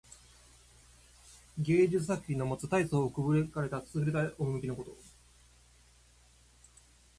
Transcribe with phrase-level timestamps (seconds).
[1.59, 3.47] 芸術作品のもつたいそう奥深
[3.81, 4.97] くすぐれた趣のこと。